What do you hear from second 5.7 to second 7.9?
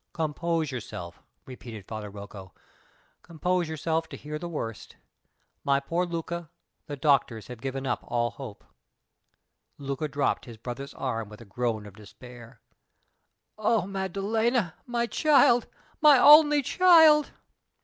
poor Luca, the doctors have given